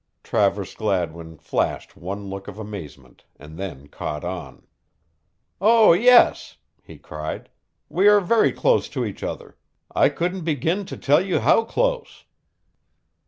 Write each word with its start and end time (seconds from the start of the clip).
Travers 0.23 0.73
Gladwin 0.73 1.37
flashed 1.37 1.95
one 1.95 2.27
look 2.27 2.47
of 2.47 2.57
amazement 2.57 3.23
and 3.35 3.55
then 3.55 3.87
caught 3.87 4.23
on. 4.23 4.65
"Oh, 5.61 5.93
yes," 5.93 6.57
he 6.81 6.97
cried, 6.97 7.49
"we 7.87 8.07
are 8.07 8.19
very 8.19 8.51
close 8.51 8.89
to 8.89 9.05
each 9.05 9.21
other 9.21 9.57
I 9.95 10.09
couldn't 10.09 10.41
begin 10.43 10.85
to 10.87 10.97
tell 10.97 11.23
you 11.23 11.37
how 11.39 11.65
close." 11.65 12.25